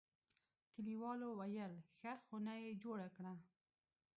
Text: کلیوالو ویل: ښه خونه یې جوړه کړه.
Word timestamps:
کلیوالو 0.73 1.29
ویل: 1.39 1.73
ښه 1.97 2.13
خونه 2.25 2.53
یې 2.63 2.71
جوړه 2.83 3.07
کړه. 3.15 3.33